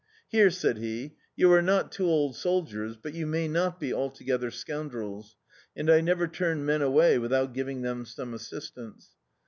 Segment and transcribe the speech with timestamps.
[0.29, 4.49] "Here," said he, "you are not two old soldiers, but you may not be altogether
[4.49, 5.35] scoundrels;
[5.75, 9.09] and I never turn men away without giv ing them some assistance."